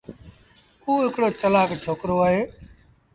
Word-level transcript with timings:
اُ 0.87 0.91
هڪڙو 1.03 1.27
چلآڪ 1.41 1.69
ڇوڪرو 1.83 2.17
اهي۔ 2.25 2.41